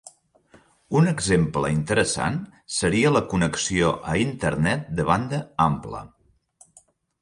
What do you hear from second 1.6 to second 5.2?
interessant seria la connexió a internet de